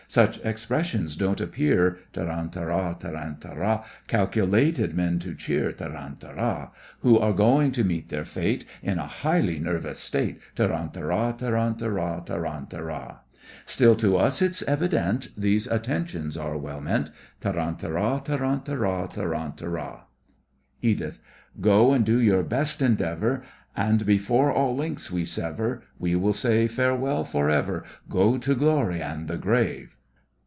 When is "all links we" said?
24.51-25.23